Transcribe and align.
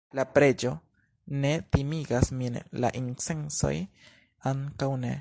la 0.19 0.23
preĝo 0.37 0.71
ne 1.43 1.51
timigas 1.77 2.31
min, 2.41 2.57
la 2.85 2.91
incensoj 3.05 3.75
ankaŭ 4.53 4.95
ne. 5.05 5.09